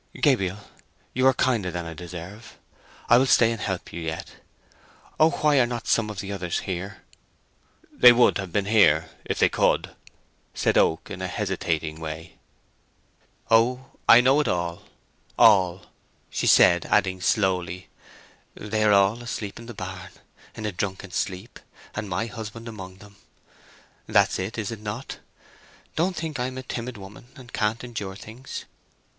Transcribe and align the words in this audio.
"Gabriel, 0.19 0.57
you 1.13 1.27
are 1.27 1.33
kinder 1.35 1.69
than 1.69 1.85
I 1.85 1.93
deserve! 1.93 2.57
I 3.07 3.19
will 3.19 3.27
stay 3.27 3.51
and 3.51 3.61
help 3.61 3.93
you 3.93 4.01
yet. 4.01 4.37
Oh, 5.19 5.29
why 5.29 5.59
are 5.59 5.67
not 5.67 5.85
some 5.85 6.09
of 6.09 6.21
the 6.21 6.31
others 6.31 6.61
here!" 6.61 7.03
"They 7.93 8.11
would 8.11 8.39
have 8.39 8.51
been 8.51 8.65
here 8.65 9.11
if 9.25 9.37
they 9.37 9.47
could," 9.47 9.91
said 10.55 10.75
Oak, 10.75 11.11
in 11.11 11.21
a 11.21 11.27
hesitating 11.27 11.99
way. 11.99 12.39
"O, 13.51 13.91
I 14.09 14.21
know 14.21 14.39
it 14.39 14.47
all—all," 14.47 15.85
she 16.31 16.47
said, 16.47 16.87
adding 16.87 17.21
slowly: 17.21 17.87
"They 18.55 18.83
are 18.83 18.93
all 18.93 19.21
asleep 19.21 19.59
in 19.59 19.67
the 19.67 19.75
barn, 19.75 20.09
in 20.55 20.65
a 20.65 20.71
drunken 20.71 21.11
sleep, 21.11 21.59
and 21.93 22.09
my 22.09 22.25
husband 22.25 22.67
among 22.67 22.95
them. 22.97 23.17
That's 24.07 24.39
it, 24.39 24.57
is 24.57 24.71
it 24.71 24.81
not? 24.81 25.19
Don't 25.95 26.15
think 26.15 26.39
I 26.39 26.47
am 26.47 26.57
a 26.57 26.63
timid 26.63 26.97
woman 26.97 27.27
and 27.35 27.53
can't 27.53 27.83
endure 27.83 28.15
things." 28.15 28.65